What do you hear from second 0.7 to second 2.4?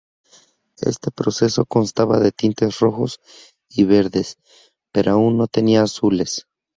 Este proceso constaba de